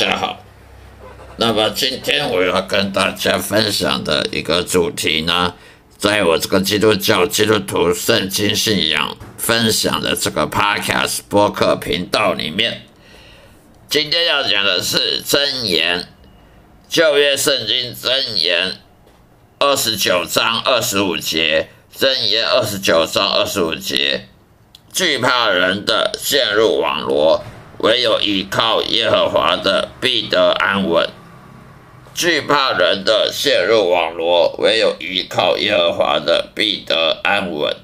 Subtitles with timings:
[0.00, 0.42] 大家好。
[1.36, 5.54] 那么今天我要跟大家分享的一个主题呢，
[5.98, 12.86] 在我这个基督教基督徒圣经信仰分享的这个 Podcast 播客频道里面，
[13.90, 16.08] 今天要讲的是真言，
[16.88, 18.78] 旧约圣经真言
[19.58, 24.28] 二十九章二十五节，真言二十九章二十五节，
[24.94, 27.44] 惧怕人的陷入网罗。
[27.82, 31.08] 唯有依靠耶和华的必得安稳，
[32.14, 37.74] 惧怕人的陷入网罗；唯有依靠耶和华的必得安稳。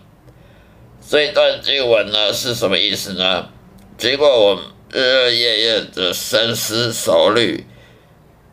[1.08, 3.48] 这段经文呢是什么意思呢？
[3.96, 4.60] 经过我
[4.92, 7.64] 日日夜夜的深思熟虑、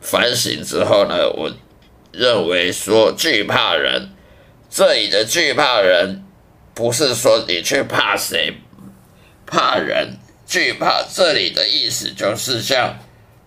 [0.00, 1.52] 反省之后呢，我
[2.10, 4.08] 认为说惧怕人，
[4.70, 6.24] 这里的惧怕人，
[6.72, 8.54] 不是说你去怕谁，
[9.44, 10.16] 怕人。
[10.54, 13.00] 惧怕这里的意思就是像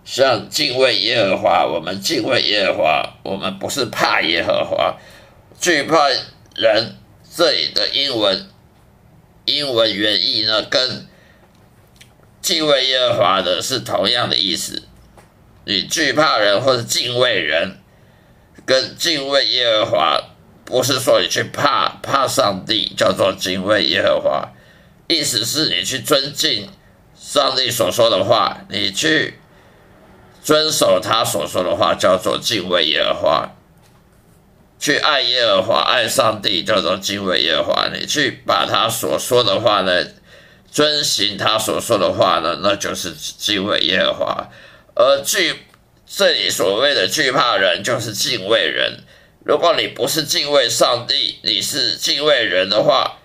[0.04, 4.98] 像敬畏耶和华，我们敬畏耶和华，我们不是怕耶和华。
[5.58, 6.10] 惧怕
[6.54, 6.96] 人
[7.34, 8.50] 这里的英文
[9.46, 11.06] 英文原意呢，跟
[12.42, 14.82] 敬畏耶和华的是同样的意思。
[15.64, 17.78] 你惧怕人或者敬畏人，
[18.66, 20.22] 跟敬畏耶和华
[20.66, 24.50] 不是说你去怕怕上帝，叫做敬畏耶和华，
[25.08, 26.68] 意思是你去尊敬。
[27.28, 29.34] 上帝所说的话，你去
[30.42, 33.50] 遵守他所说的话，叫做敬畏耶和华；
[34.80, 37.88] 去爱耶和华、爱上帝，叫做敬畏耶和华。
[37.92, 40.06] 你去把他所说的话呢，
[40.72, 44.48] 遵行他所说的话呢，那就是敬畏耶和华。
[44.94, 45.66] 而惧
[46.06, 49.04] 这里所谓的惧怕人，就是敬畏人。
[49.44, 53.18] 如果你不是敬畏上帝，你是敬畏人的话，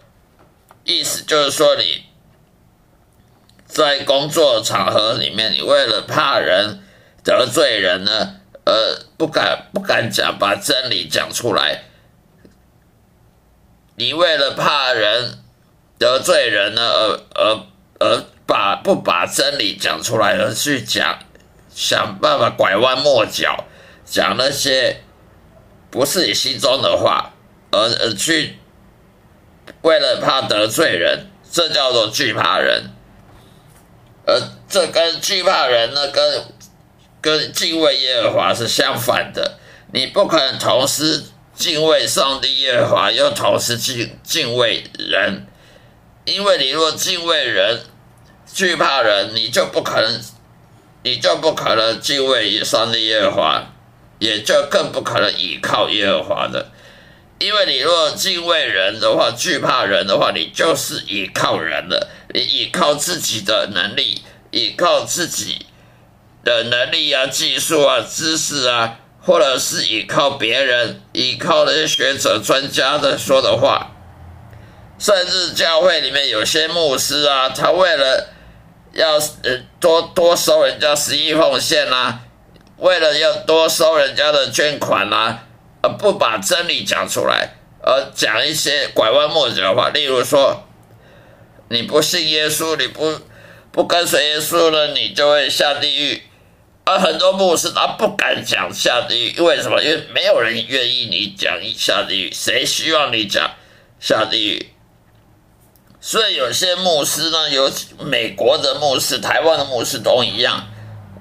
[0.83, 2.03] 意思就是说你。
[3.73, 6.79] 在工作场合里面，你为了怕人
[7.23, 8.35] 得罪人呢，
[8.65, 11.85] 呃，不敢不敢讲，把真理讲出来。
[13.95, 15.39] 你为了怕人
[15.97, 17.65] 得罪人呢，而而
[17.99, 21.17] 而把不把真理讲出来，而去讲
[21.73, 23.65] 想办法拐弯抹角，
[24.05, 25.01] 讲那些
[25.89, 27.33] 不是你心中的话，
[27.71, 28.59] 而而去
[29.81, 32.92] 为了怕得罪人，这叫做惧怕人。
[34.25, 36.45] 而这跟惧怕人呢，跟
[37.21, 39.57] 跟敬畏耶和华是相反的。
[39.91, 41.23] 你不可能同时
[41.53, 45.45] 敬畏上帝耶和华，又同时敬敬畏人，
[46.25, 47.81] 因为你若敬畏人，
[48.51, 50.21] 惧怕人，你就不可能，
[51.03, 53.63] 你就不可能敬畏上帝耶和华，
[54.19, 56.71] 也就更不可能依靠耶和华的。
[57.43, 62.09] 因为你若敬畏人的话，惧怕人的话，你就是依靠人了。
[62.33, 64.21] 你依靠自己的能力，
[64.51, 65.65] 依靠自己
[66.45, 73.91] 的能力啊、技术啊、知识啊，或者是依靠别人，依靠那些学者、专家的说的话，
[74.97, 78.29] 甚至教会里面有些牧师啊，他为了
[78.93, 79.19] 要
[79.81, 82.21] 多多收人家十一奉献啊，
[82.77, 85.43] 为了要多收人家的捐款啊。
[85.83, 90.63] 而不把真理讲出来，而讲一些拐弯抹角的话，例如说，
[91.67, 93.19] 你不信耶稣，你不
[93.69, 96.23] 不跟随耶稣了，你就会下地狱。
[96.85, 99.83] 而很多牧师他不敢讲下地狱，因为什么？
[99.83, 103.51] 因为没有人愿意你讲下地狱，谁希望你讲
[103.99, 104.69] 下地狱？
[105.99, 107.69] 所以有些牧师呢，有
[107.99, 110.65] 美国的牧师、台湾的牧师都一样，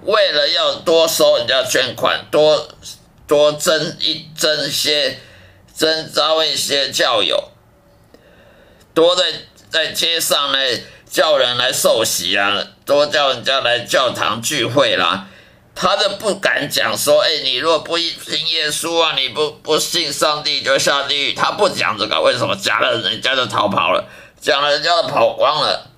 [0.05, 2.69] 为了要多收人家捐款，多。
[3.27, 5.19] 多增一增些，
[5.75, 7.50] 增招一些教友，
[8.93, 9.25] 多在
[9.71, 10.58] 在街上呢
[11.08, 15.29] 叫人来受洗啊，多叫人家来教堂聚会啦。
[15.75, 21.32] 他都不敢讲说，哎，你若不信耶稣啊，你不不信上帝就下地狱。
[21.32, 22.55] 他不讲这个，为什么？
[22.56, 24.05] 讲了人家就逃跑了，
[24.38, 25.91] 讲了人家都跑光了，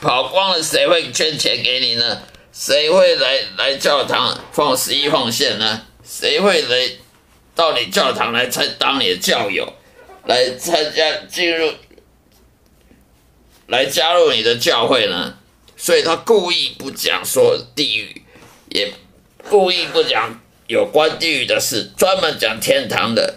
[0.00, 2.22] 跑光了，谁会捐钱给你呢？
[2.52, 5.82] 谁会来来教堂奉十一奉献呢？
[6.10, 6.90] 谁会来
[7.54, 9.70] 到你教堂来参当你的教友，
[10.24, 11.70] 来参加进入，
[13.66, 15.36] 来加入你的教会呢？
[15.76, 18.22] 所以他故意不讲说地狱，
[18.70, 18.90] 也
[19.50, 23.34] 故意不讲有关地狱的事，专门讲天堂的，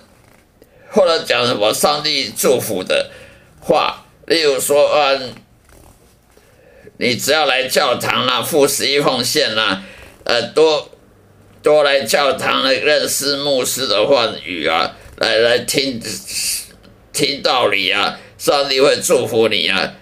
[0.91, 3.11] 或者讲什么上帝祝福的
[3.59, 5.19] 话，例如说啊，
[6.97, 9.83] 你只要来教堂啦，付十一奉献啦，
[10.23, 10.87] 呃，多。
[11.61, 16.01] 多来教堂来认识牧师的话语啊，来来听
[17.13, 19.93] 听道理啊，上帝会祝福你啊。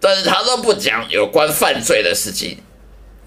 [0.00, 2.58] 但是他都不讲有关犯罪的事情，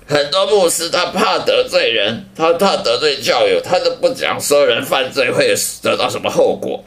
[0.08, 6.84] 很多牧师他怕得罪人，他怕得罪教友，他都不讲说人犯罪会得到什么后果，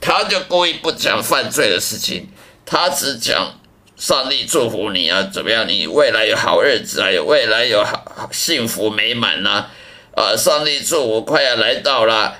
[0.00, 2.28] 他就故意不讲犯罪的事情，
[2.66, 3.60] 他只讲
[3.96, 9.70] 上帝祝福你啊，怎么样，你未来有好日子啊，有未来有好幸福美满，啊，
[10.18, 12.38] 啊上帝祝福快要来到了，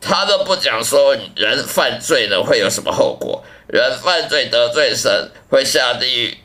[0.00, 6.38] 他都不讲说人犯罪了会有什么后果，人犯罪得罪神会下地狱。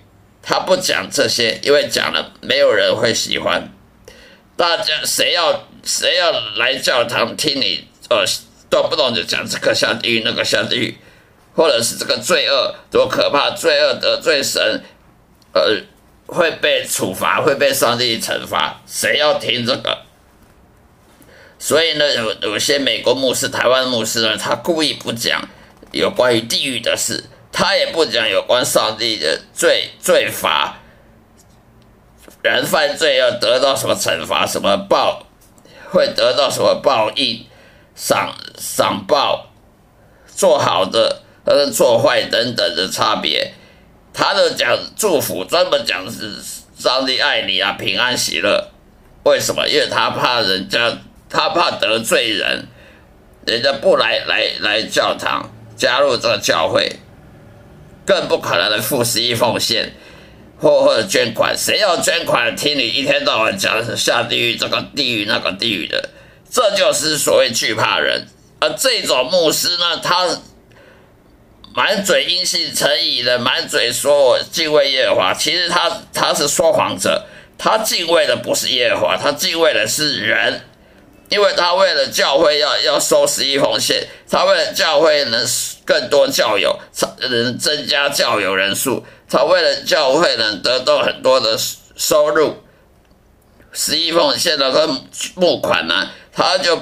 [0.43, 3.69] 他不讲这些，因为讲了没有人会喜欢。
[4.55, 8.23] 大家谁要谁要来教堂听你，呃，
[8.69, 10.97] 动不动就讲这个下地狱，那个下地狱，
[11.55, 14.83] 或者是这个罪恶多可怕，罪恶得罪神，
[15.53, 15.81] 呃，
[16.27, 18.79] 会被处罚，会被上帝惩罚。
[18.85, 20.06] 谁要听这个？
[21.59, 25.47] 所以呢，有有些美国牧师、台湾牧师呢，他故意不讲
[25.91, 27.23] 有关于地狱的事。
[27.49, 30.77] 他也不讲有关上帝的罪罪罚，
[32.43, 35.25] 人犯罪要得到什么惩罚，什么报，
[35.89, 37.47] 会得到什么报应，
[37.95, 39.47] 赏赏报，
[40.27, 43.53] 做好的和做坏等等的差别。
[44.13, 46.35] 他都讲祝福，专门讲是
[46.77, 48.69] 上帝爱你啊，平安喜乐。
[49.23, 49.67] 为什么？
[49.67, 50.95] 因为他怕人家，
[51.29, 52.67] 他怕得罪人，
[53.45, 56.97] 人家不来来来教堂，加入这个教会。
[58.05, 59.93] 更不可能的付十亿奉献，
[60.57, 62.55] 或或者捐款，谁要捐款？
[62.55, 66.09] 听你一天到晚讲下地狱，这个地狱那个地狱的，
[66.49, 68.25] 这就是所谓惧怕人。
[68.61, 70.25] 而这种牧师呢，他
[71.75, 77.25] 满嘴阴信成疑的，满嘴说我敬畏耶和华，其实他他是说谎者，
[77.57, 80.61] 他敬畏的不是耶和华，他敬畏的是人。
[81.29, 85.45] 因为他为了教会要要收十一奉献，他为了教会能
[85.85, 86.79] 更多教友，
[87.19, 91.57] 能增加教友人数，他为了教会能得到很多的
[91.97, 92.63] 收入，
[93.73, 94.87] 十一奉献的和
[95.35, 96.81] 募款呢，他就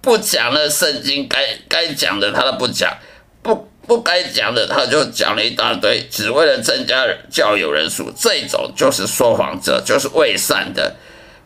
[0.00, 2.96] 不讲了圣经该该讲的他都不讲，
[3.42, 10.96] 不不该讲的他就讲了一大堆，只为了增加教友人数，这种就是说谎者，就是伪善的。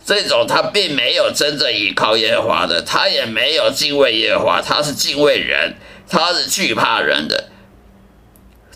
[0.06, 5.74] 这种他并没有真正依靠耶和华的，他也没有敬畏耶和华，他是敬畏人，
[6.08, 7.48] 他是惧怕人的。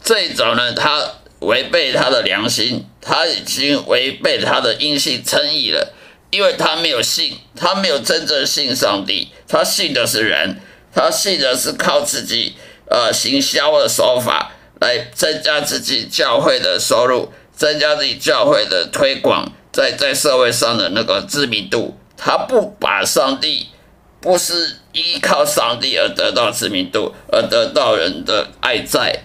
[0.02, 1.00] 这种呢，他
[1.38, 5.94] 违背他的良心，他已经违背他的阴性称义了，
[6.30, 10.60] 因为他没有信，他没有真正信上帝，他信的是人，
[10.92, 12.56] 他信的是靠自己
[12.88, 14.50] 呃行销的手法
[14.80, 19.52] 来增加自己教会的收入，增加自己教会的推广。
[19.72, 23.68] 在在社会上的那个知名度，他不把上帝
[24.20, 29.22] 不是依靠上帝而得到知名度，而得到人的爱在，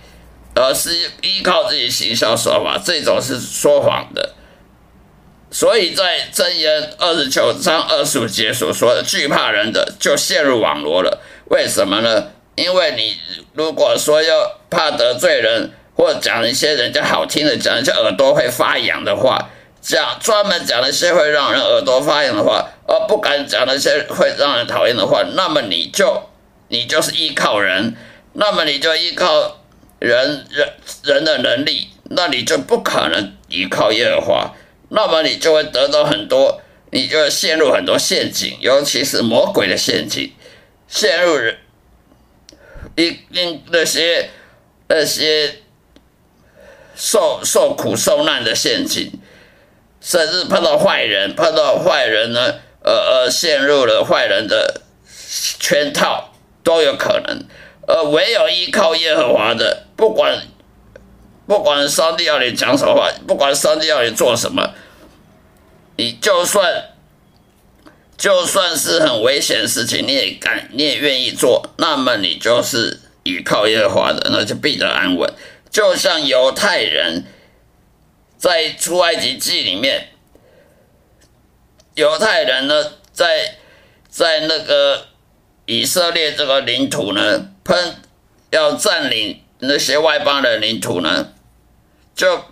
[0.53, 4.33] 而是依靠自己行销手法，这种是说谎的。
[5.51, 11.21] 所以在箴言二十九章二十五节所说的惧怕人的，就陷入网罗了。
[11.45, 12.27] 为什么呢？
[12.55, 13.17] 因为你
[13.53, 19.49] 如果说要怕得罪人，或讲一些人家好听的，讲一些耳朵会发痒的话。
[19.85, 26.23] 讲专门讲那些会让人耳朵发痒的话，而不敢讲那些会让人讨厌的话，那么你就
[26.69, 27.95] 你就是依靠人，
[28.33, 29.59] 那么你就依靠
[29.99, 30.73] 人人
[31.03, 34.55] 人的能力，那你就不可能依靠耶和华，
[34.89, 40.33] 那么你就会得到很多，你就会陷入很多陷阱，尤其是魔鬼的陷阱，
[40.87, 41.57] 陷入人
[42.95, 44.31] 一定那些
[44.87, 45.61] 那些
[46.95, 49.11] 受受苦受难的陷阱。
[50.07, 54.81] 甚至碰到坏人，碰到坏人呢，呃呃，陷入了坏人的
[55.59, 56.31] 圈套
[56.63, 57.43] 都有可能。
[57.87, 60.43] 而唯有依靠耶和华的，不管
[61.47, 64.75] 不管上帝要你讲什么话，不管上帝要你做什么，
[65.97, 66.91] 你就算
[68.15, 75.33] 就算是很危险的事情，你也敢，你也愿意做，那么你就是依靠耶和华的，那就必得安稳。
[75.71, 77.23] 就像犹太人。
[78.37, 80.09] 在出埃及记里面，
[81.95, 83.55] 犹太人呢，在
[84.09, 85.07] 在那个
[85.65, 87.95] 以色列这个领土呢，喷
[88.51, 91.33] 要占领那些外邦的领土呢，
[92.13, 92.43] 就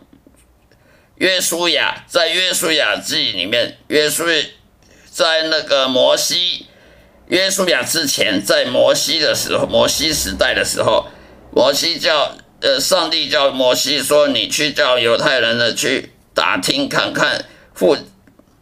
[1.15, 4.25] 约书亚在约书亚记里面，约书
[5.11, 6.67] 在那个摩西
[7.27, 11.07] 约书亚之前，在摩西的时候，摩西时代的时候，
[11.51, 12.35] 摩西叫。
[12.63, 17.43] 呃，上帝叫摩西说：“你去叫犹太人呢，去打听看看
[17.73, 17.97] 附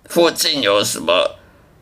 [0.05, 1.37] 附近有什么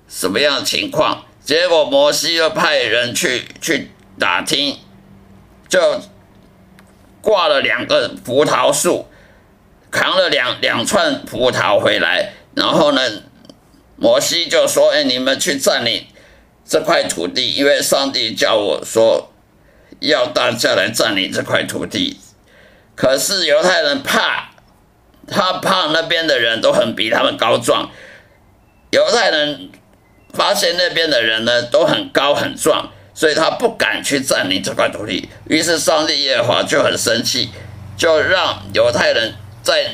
[0.09, 4.77] 什么样的情况。”结果摩西又派人去去打听，
[5.69, 6.01] 就
[7.21, 9.07] 挂了两个葡萄树，
[9.89, 13.01] 扛了两两串葡萄回来，然后呢，
[13.95, 16.05] 摩西就说：“哎，你们去占领
[16.65, 19.31] 这块土地，因为上帝叫我说
[19.99, 22.19] 要大家来占领这块土地。”
[22.95, 24.49] 可是犹太人怕，
[25.27, 27.89] 他怕那边的人都很比他们高壮。
[28.91, 29.69] 犹太人
[30.33, 35.29] 发现那边的人呢都很高很壮，所以他不敢去占领这块土地。
[35.47, 37.51] 于是上帝耶和华就很生气，
[37.95, 39.91] 就让犹太人在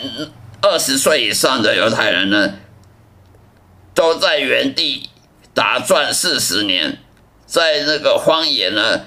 [0.62, 2.54] 二十岁以上的犹太人呢，
[3.94, 5.10] 都在原地
[5.54, 6.98] 打转四十年，
[7.46, 9.02] 在那个荒野呢，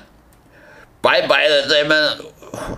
[1.09, 1.99] 白白的这边。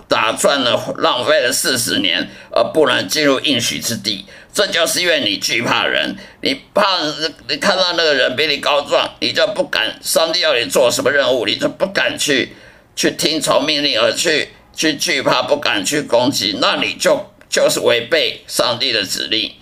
[0.08, 4.26] 打转了，浪费了四十年，而不能进入应许之地。
[4.52, 6.98] 这就是因为你惧怕人，你怕
[7.48, 9.98] 你看到那个人比你高壮，你就不敢。
[10.02, 12.52] 上帝要你做什么任务，你就不敢去
[12.96, 16.58] 去听从命令，而去去惧怕，不敢去攻击。
[16.60, 19.54] 那你就就是违背上帝的指令，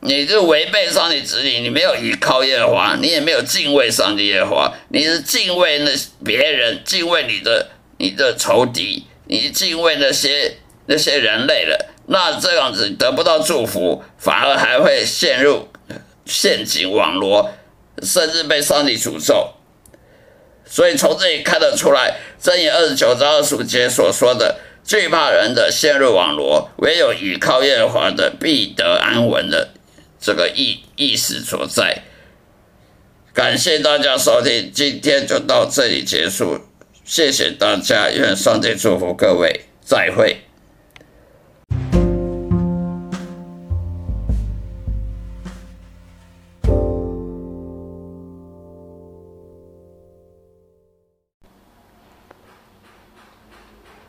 [0.00, 1.64] 你就违背上帝指令。
[1.64, 5.90] 你没有依靠耶和华，你也没有敬畏上帝耶和华，你是敬畏那
[6.24, 9.06] 别人，敬畏你的你的仇敌。
[9.28, 15.68] 你敬畏那些那些人类了，那这样子得不到祝福，反而还会陷入
[16.24, 17.50] 陷阱网罗，
[18.04, 19.54] 甚至被上帝诅咒。
[20.64, 29.70] 所以从这里看得出来，箴言二十九章二十五节所说的惧怕人的陷入网罗，唯有倚靠耶和华的必得安稳的
[30.20, 32.04] 这个意意思所在。
[33.34, 36.60] 感谢大家收听，今天就到这里结束。
[37.08, 40.38] 谢谢大家，愿上帝祝福各位，再会。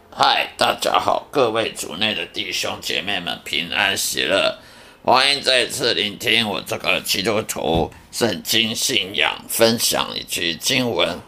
[0.09, 4.57] 嗨，大家好，各位主内的弟兄姐妹们，平安喜乐，
[5.03, 11.19] 欢迎再次聆听我这个基督徒圣经信仰分享以及经文。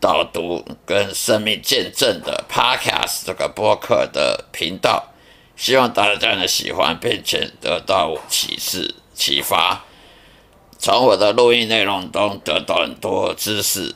[0.00, 5.12] 导读跟生命见证的 Podcast 这个播客的频道，
[5.56, 9.84] 希望大家能喜欢，并且得到启示、启发，
[10.78, 13.94] 从我的录音内容中得到很多知识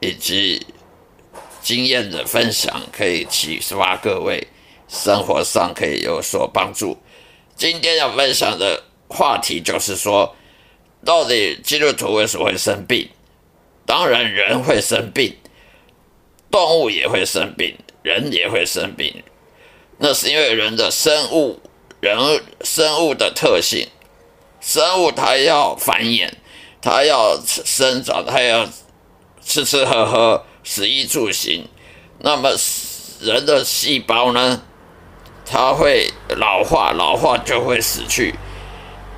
[0.00, 0.66] 以及
[1.62, 4.48] 经验的分享，可以启发各位
[4.88, 6.98] 生活上可以有所帮助。
[7.54, 10.34] 今天要分享的话题就是说，
[11.04, 13.08] 到底基督徒为什么会生病？
[13.84, 15.36] 当然，人会生病，
[16.50, 19.22] 动物也会生病，人也会生病。
[19.98, 21.60] 那是因为人的生物，
[22.00, 22.16] 人
[22.62, 23.88] 生物的特性，
[24.60, 26.30] 生物它要繁衍，
[26.80, 28.68] 它要生长，它要
[29.44, 31.68] 吃吃喝喝，食衣住行。
[32.20, 32.50] 那么
[33.20, 34.62] 人的细胞呢？
[35.44, 38.34] 它会老化，老化就会死去，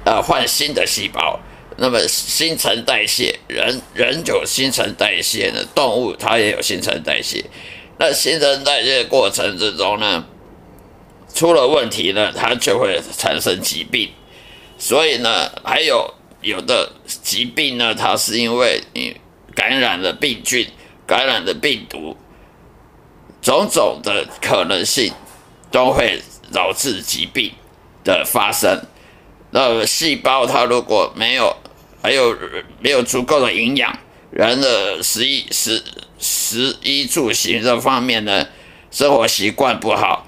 [0.05, 1.39] 呃，换新的细胞。
[1.77, 7.45] 那么新陈代谢，人人有新陈代谢呢，动物它也有新陈代谢。
[7.99, 10.25] 那新陈代谢过程之中呢，
[11.35, 14.11] 出了问题呢，它就会产生疾病。
[14.79, 19.17] 所以呢，还有有的疾病呢，它是因为你
[19.55, 20.69] 感染了病菌、
[21.07, 22.17] 感染了病毒，
[23.43, 25.13] 种种的可能性
[25.71, 27.53] 都会导致疾病
[28.05, 28.81] 的发生。
[29.57, 31.57] 那细胞它如果没有
[32.03, 32.37] 还有
[32.81, 33.97] 没有足够的营养，
[34.33, 35.81] 人的食衣食
[36.19, 38.49] 食衣住行这方面呢，
[38.91, 40.27] 生活习惯不好，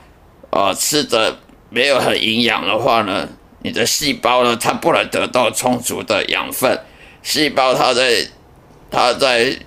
[0.51, 1.41] 呃，吃的
[1.71, 3.29] 没有很营养的话呢，
[3.65, 6.79] 你的细胞呢，它不能得到充足的养分，
[7.25, 8.29] 细胞它在
[8.93, 9.59] 它在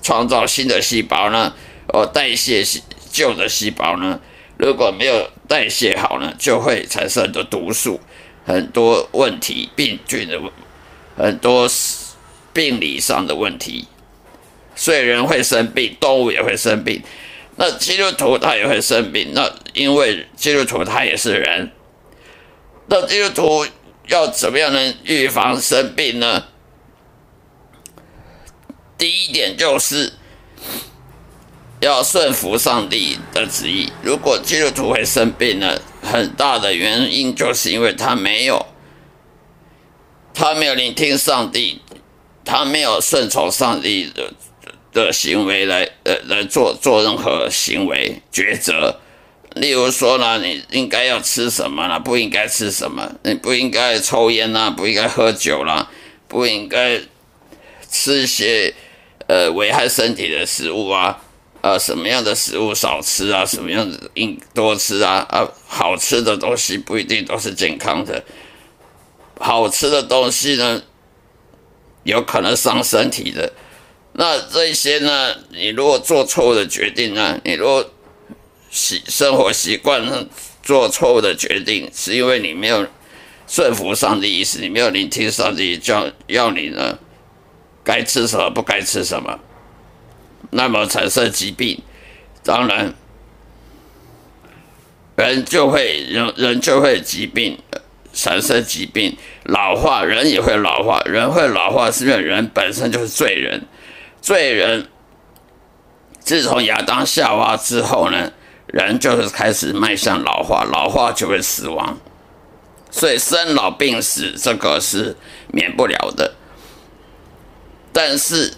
[0.00, 1.52] 创造新的细胞呢，
[1.92, 2.62] 呃，代谢
[3.10, 4.20] 旧的细胞呢，
[4.56, 8.00] 如果没有代谢好呢，就会产生很多毒素，
[8.44, 10.50] 很多问题，病菌的问。
[11.16, 11.68] 很多
[12.52, 13.86] 病理上的问题，
[14.74, 17.00] 所以人会生病，动物也会生病。
[17.54, 21.70] 那基督徒他也会生病，那因为基督徒他也是人。
[22.88, 23.66] 那基督徒
[24.08, 26.46] 要怎么样能预防生病呢？
[28.98, 30.14] 第一点就是
[31.80, 33.92] 要顺服上帝的旨意。
[34.02, 38.66] 如果基督徒会生病呢，很大的原因就是因为他没有。
[40.36, 41.80] 他没有聆听上帝，
[42.44, 44.32] 他没有顺从上帝的
[44.92, 48.98] 的行为来呃来做做任何行为抉择。
[49.54, 52.00] 例如说呢，你应该要吃什么呢？
[52.00, 53.12] 不应该吃什么？
[53.22, 55.88] 你不应该抽烟呐，不应该喝酒啦，
[56.26, 57.00] 不应该
[57.88, 58.74] 吃一些
[59.28, 61.22] 呃危害身体的食物啊。
[61.64, 68.22] 呃，什么样的食物少吃啊，什么样的应多吃啊，啊，好吃的东西不一定都是健康的，
[69.40, 70.82] 好吃的东西呢，
[72.02, 73.50] 有可能伤身体的。
[74.12, 77.90] 那这些呢，你如果做错误的决定呢，你如果
[78.70, 80.28] 习生活习惯
[80.62, 82.86] 做错误的决定，是因为你没有
[83.48, 86.98] 顺服上帝意思，你没有聆听上帝叫要你呢，
[87.82, 89.40] 该吃什么不该吃什么。
[90.56, 91.82] 那么产生疾病，
[92.44, 92.94] 当然，
[95.16, 97.58] 人就会人人就会疾病
[98.12, 103.66] 产生疾病，老化人也会老化，人会老化是因为人本身就是罪人，
[104.22, 104.86] 罪人
[106.20, 108.30] 自从亚当夏娃之后呢，
[108.68, 111.98] 人就是开始迈向老化，老化就会死亡，
[112.92, 115.16] 所以生老病死这个是
[115.48, 116.36] 免不了的，
[117.92, 118.52] 但是。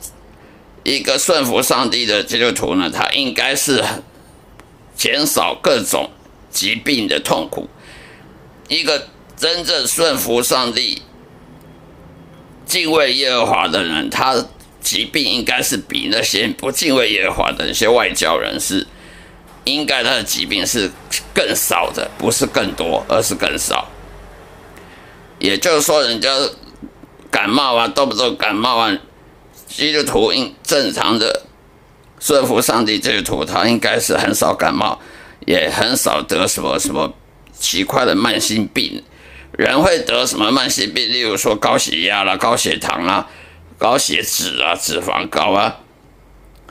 [0.87, 3.83] 一个顺服上帝的基督徒呢，他应该是
[4.95, 6.11] 减少各种
[6.49, 7.69] 疾病的痛苦。
[8.69, 11.03] 一个真正顺服上帝、
[12.67, 14.47] 敬畏耶和华的人，他
[14.81, 18.87] 疾病应该是比那些不敬畏耶和华的那些外教人士，
[19.65, 20.93] 应该他的疾病是
[21.35, 23.89] 更少的，不是更多，而是更少。
[25.41, 26.31] 也就是说，人家
[27.29, 28.97] 感冒啊，动不动感冒啊。
[29.67, 31.43] 基督徒应正常的
[32.19, 34.99] 顺服上帝，基督徒他应该是很少感冒，
[35.47, 37.13] 也很少得什么什么
[37.59, 39.03] 奇怪的慢性病。
[39.53, 41.11] 人会得什么慢性病？
[41.11, 43.27] 例如说高血压啦、高血糖啦、
[43.79, 45.79] 高血脂啊、脂肪高啊，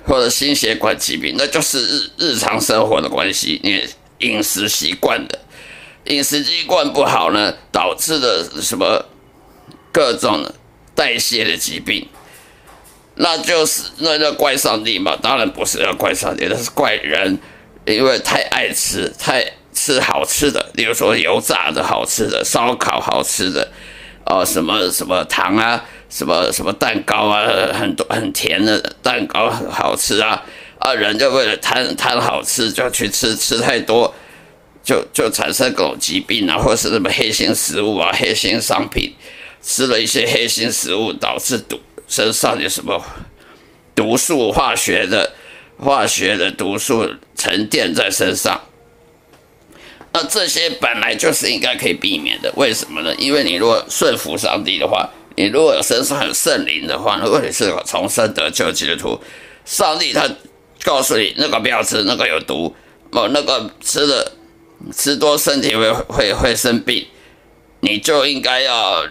[0.06, 3.84] 或者心血管疾病，那就是日日常生活的关系，你
[4.20, 5.40] 饮食习惯的，
[6.06, 9.06] 饮食习惯不好呢，导致的什么
[9.92, 10.46] 各种
[10.94, 12.08] 代谢的疾病。
[13.18, 15.18] 那就是那要怪上帝嘛？
[15.22, 17.38] 当然不是要怪上帝，那是怪人，
[17.86, 23.72] 因为太爱吃，太吃好吃的，比如说油炸的好吃的，烧烤好吃的，
[24.26, 30.44] 哦，什么什么糖啊，什么什么蛋糕啊，很多很甜的蛋糕很好吃啊，
[30.80, 34.14] 啊，人就为了贪贪好吃，就去吃，吃太多，
[34.84, 39.16] 就就产生各种疾病啊，或是什么黑心食物啊，黑心商品，
[39.62, 41.80] 吃了一些黑心食物导致毒。
[42.08, 43.04] 身上有什么
[43.96, 45.34] 毒素、化学的、
[45.78, 48.62] 化学的毒素沉淀在身上？
[50.14, 52.50] 那这些本来就是应该可以避免的。
[52.56, 53.14] 为什么呢？
[53.16, 59.22] 因为你如果顺服上帝的话，你如果身上有圣灵的话，如果你是重生得救基督徒，
[59.66, 60.30] 上帝他
[60.84, 62.74] 告诉你那个不要吃，那个有毒，
[63.12, 64.32] 哦，那个吃的
[64.96, 67.06] 吃多身体会会会生病，
[67.82, 69.06] 你就应该要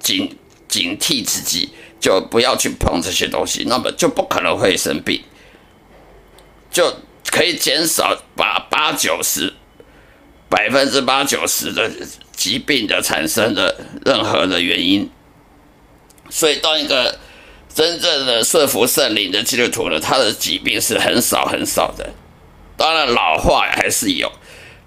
[0.00, 1.68] 警警惕自己。
[2.04, 5.24] 就不要去碰这些东西，那么就不可能会生病，
[6.70, 6.96] 就
[7.30, 9.54] 可以减少把八九十、
[10.50, 11.90] 百分之八九十的
[12.32, 15.08] 疾病的产生的任何的原因。
[16.28, 17.18] 所以，当一个
[17.74, 22.10] 真正的顺服圣灵的基督徒呢，他的疾病是很少很少的。
[22.76, 24.30] 当然，老化还是有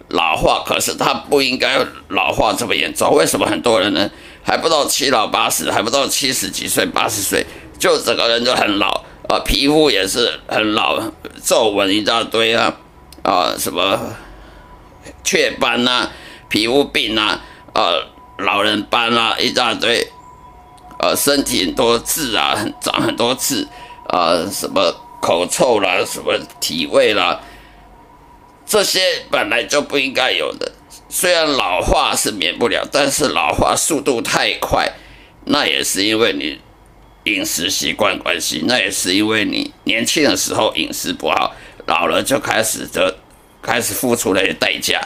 [0.10, 1.78] 老化，可是他不应该
[2.10, 3.13] 老化这么严重。
[3.13, 4.10] 为什么很多人呢？
[4.43, 7.46] 还不到七老八十，还不到七十几岁、八十岁，
[7.78, 11.02] 就整个人就很老啊，皮肤也是很老，
[11.43, 12.74] 皱纹一大堆啊，
[13.24, 14.00] 啊，什么
[15.22, 16.10] 雀斑呐、
[16.48, 17.41] 皮肤病呐、
[17.74, 17.91] 啊，
[18.38, 20.08] 老人斑啊，一大堆，
[21.00, 23.67] 呃，身体很多痣啊，长很多痣
[24.08, 27.41] 啊，什么口臭啦，什么体味啦，
[28.68, 29.00] 这些
[29.32, 30.74] 本来就不应该有的。
[31.10, 34.92] 虽然老化是免不了，但是老化速度太快，
[35.46, 36.60] 那也是因为你
[37.24, 43.18] 饮食习惯关系，那也是因为你年轻的时候饮食不好，老了就开始得
[43.62, 45.00] 开始付出那些代价。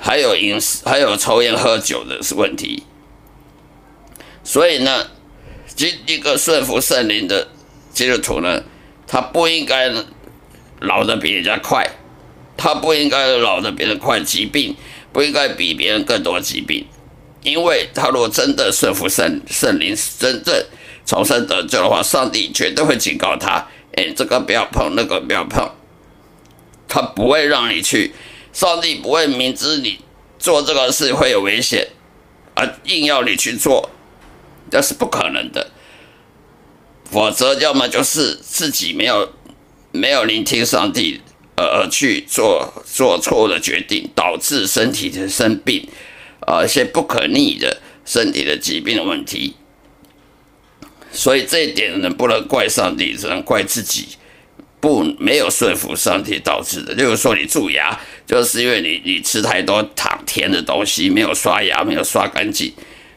[0.00, 2.82] 还有饮食，还有抽烟喝酒的是问题。
[4.42, 5.06] 所以呢，
[5.76, 7.46] 一一个顺服圣灵的
[7.92, 8.64] 基督徒呢，
[9.06, 9.88] 他不应该
[10.80, 11.88] 老的比人家快。
[12.56, 14.76] 他不应该老的比人快，疾病
[15.12, 16.86] 不应该比别人更多疾病，
[17.42, 20.62] 因为他如果真的顺服圣圣灵，真正
[21.06, 25.70] 重生得救的话，上帝绝对会警告他：，哎，这个不要碰，那个不要碰。
[26.86, 28.12] 他不会让你去，
[28.52, 30.00] 上帝不会明知你
[30.38, 31.88] 做这个事会有危险，
[32.54, 33.88] 而硬要你去做，
[34.70, 35.70] 这是不可能的。
[37.10, 39.32] 否则，要么就是自己没有
[39.92, 41.20] 没有聆听上帝。
[41.62, 45.86] 而去做做错的决定，导致身体的生病，
[46.46, 49.54] 呃，一些不可逆的身体的疾病的问题。
[51.12, 54.06] 所以这一点呢，不能怪上帝，只能怪自己
[54.80, 56.94] 不没有顺服上帝导致的。
[56.94, 62.72] 例如说，你蛀牙，就是因为你你吃太多糖甜的东西，没有刷牙，没有刷干净，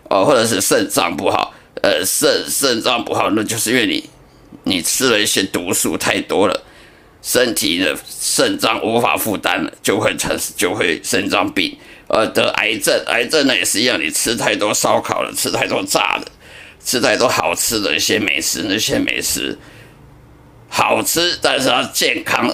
[0.10, 4.04] 哦，或者是肾脏不好，呃，肾肾脏不好，那就是因为你
[4.64, 6.64] 你吃了一些毒素太多了，
[7.22, 16.28] 身体的肾脏无法负担了，就会成就会肾脏病，呃，得癌症，癌症呢也是一样，你吃太多烧烤了，吃太多炸的，
[16.84, 19.58] 吃太多好吃的一些美食，那些美食。
[20.70, 22.54] 好吃，但是它健康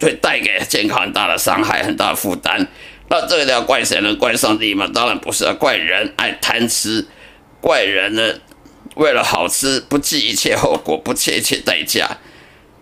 [0.00, 2.66] 会带给健康很大的伤害，很大的负担。
[3.08, 4.14] 那这个要怪谁呢？
[4.14, 4.88] 怪上帝吗？
[4.94, 7.06] 当然不是啊，怪人爱贪吃，
[7.60, 8.34] 怪人呢
[8.94, 12.18] 为了好吃不计一切后果，不切一切代价，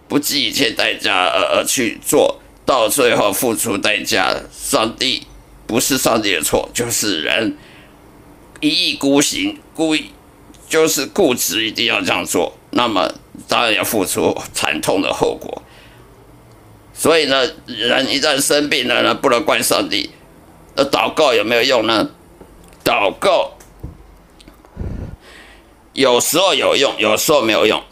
[0.09, 4.37] 不计一切代价而而去做到最后付出代价。
[4.53, 5.27] 上帝
[5.67, 7.57] 不是上帝的错，就是人
[8.61, 10.11] 一意孤行，故意
[10.69, 12.57] 就是固执，一定要这样做。
[12.71, 13.13] 那么。
[13.49, 15.63] 当然要付出惨痛的后果，
[16.93, 20.11] 所以呢，人一旦生病了呢，不能怪上帝。
[20.77, 22.11] 那祷告有没有用呢？
[22.85, 23.53] 祷告
[26.01, 27.83] 有时候有用，有时候没有用。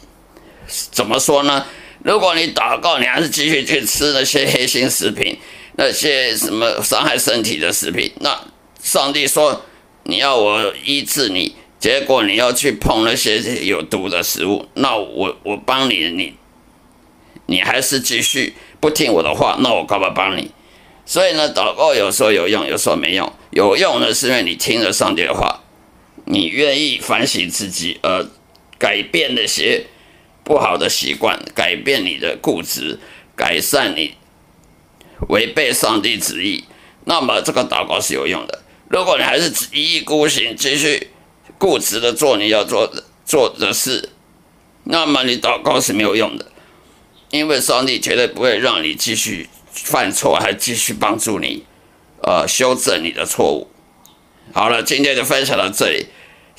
[0.91, 1.63] 怎么说呢？
[2.03, 5.37] 如果你祷告，你还是继续去吃那些黑心食品，
[5.77, 8.35] 那些什么伤害身体的食品，那
[8.81, 9.61] 上帝说
[10.05, 11.55] 你要我医治你。
[11.79, 16.33] 结果你要去碰那些有毒的食物，那我我帮你，你
[17.45, 20.51] 你还是继续不听我的话，那我干嘛帮你？
[21.05, 23.31] 所以呢，祷告有时候有用，有时候没用。
[23.51, 25.61] 有用呢，是因为你听了上帝的话，
[26.31, 28.27] 你愿意反省自己，而
[28.77, 29.87] 改变那些
[30.43, 32.99] 不好的习惯，改变你的固执，
[33.35, 34.13] 改善你
[35.29, 36.63] 违背上帝旨意，
[37.05, 38.61] 那么这个祷告是有用的。
[38.87, 41.09] 如果你还是一意孤行，继续。
[41.57, 44.11] 固执的做你要做的做的事，
[44.85, 46.53] 那么你祷告是没有用的，
[47.31, 51.65] 因为上帝绝对不会让你继续犯错，还继续帮助你，
[52.23, 53.67] 呃，修正你的错误。
[54.53, 56.05] 好了，今天就分享到这里，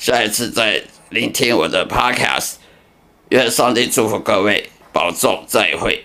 [0.01, 2.53] 下一次再聆听我的 Podcast。
[3.29, 6.03] 愿上帝祝福各位，保重，再会。